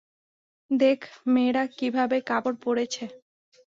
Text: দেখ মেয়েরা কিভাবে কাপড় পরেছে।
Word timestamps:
দেখ 0.71 0.99
মেয়েরা 1.27 1.63
কিভাবে 1.77 2.17
কাপড় 2.29 2.57
পরেছে। 2.65 3.03